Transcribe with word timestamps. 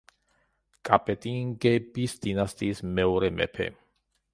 კაპეტინგების 0.89 2.19
დინასტიის 2.27 2.87
მეორე 2.99 3.35
მეფე. 3.41 3.71